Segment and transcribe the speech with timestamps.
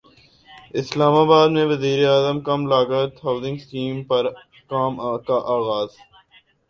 [0.79, 4.23] اسلام اباد میں وزیراعظم کم لاگت ہاسنگ اسکیم پر
[4.71, 4.93] کام
[5.27, 5.89] کا اغاز